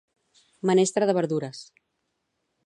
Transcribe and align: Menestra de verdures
Menestra 0.69 1.09
de 1.11 1.15
verdures 1.19 1.61